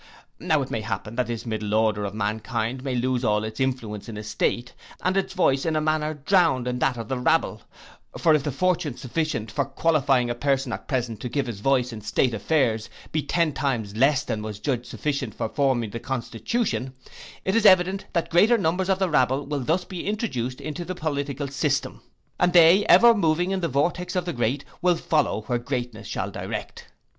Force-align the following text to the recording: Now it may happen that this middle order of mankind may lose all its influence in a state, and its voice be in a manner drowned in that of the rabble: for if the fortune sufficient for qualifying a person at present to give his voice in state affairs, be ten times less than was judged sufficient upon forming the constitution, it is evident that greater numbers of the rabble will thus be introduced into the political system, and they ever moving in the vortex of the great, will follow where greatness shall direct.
Now 0.39 0.63
it 0.63 0.71
may 0.71 0.81
happen 0.81 1.13
that 1.17 1.27
this 1.27 1.45
middle 1.45 1.75
order 1.75 2.05
of 2.05 2.15
mankind 2.15 2.83
may 2.83 2.95
lose 2.95 3.23
all 3.23 3.43
its 3.43 3.59
influence 3.59 4.09
in 4.09 4.17
a 4.17 4.23
state, 4.23 4.73
and 5.03 5.15
its 5.15 5.35
voice 5.35 5.61
be 5.61 5.69
in 5.69 5.75
a 5.75 5.79
manner 5.81 6.15
drowned 6.15 6.67
in 6.67 6.79
that 6.79 6.97
of 6.97 7.07
the 7.07 7.19
rabble: 7.19 7.61
for 8.17 8.33
if 8.33 8.41
the 8.41 8.51
fortune 8.51 8.97
sufficient 8.97 9.51
for 9.51 9.63
qualifying 9.63 10.27
a 10.31 10.33
person 10.33 10.73
at 10.73 10.87
present 10.87 11.19
to 11.19 11.29
give 11.29 11.45
his 11.45 11.59
voice 11.59 11.93
in 11.93 12.01
state 12.01 12.33
affairs, 12.33 12.89
be 13.11 13.21
ten 13.21 13.53
times 13.53 13.95
less 13.95 14.23
than 14.23 14.41
was 14.41 14.57
judged 14.57 14.87
sufficient 14.87 15.35
upon 15.35 15.51
forming 15.53 15.91
the 15.91 15.99
constitution, 15.99 16.93
it 17.45 17.55
is 17.55 17.67
evident 17.67 18.05
that 18.13 18.31
greater 18.31 18.57
numbers 18.57 18.89
of 18.89 18.97
the 18.97 19.07
rabble 19.07 19.45
will 19.45 19.59
thus 19.63 19.85
be 19.85 20.07
introduced 20.07 20.59
into 20.59 20.83
the 20.83 20.95
political 20.95 21.47
system, 21.47 22.01
and 22.39 22.53
they 22.53 22.83
ever 22.87 23.13
moving 23.13 23.51
in 23.51 23.59
the 23.59 23.67
vortex 23.67 24.15
of 24.15 24.25
the 24.25 24.33
great, 24.33 24.65
will 24.81 24.95
follow 24.95 25.41
where 25.43 25.59
greatness 25.59 26.07
shall 26.07 26.31
direct. 26.31 26.87